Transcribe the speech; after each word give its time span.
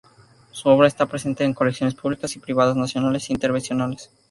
Su 0.49 0.67
obra 0.69 0.87
esta 0.87 1.05
presente 1.05 1.43
en 1.43 1.53
colecciones 1.53 1.93
públicas 1.93 2.35
y 2.35 2.39
privadas 2.39 2.75
nacionales 2.75 3.29
e 3.29 3.33
internacionales. 3.33 4.09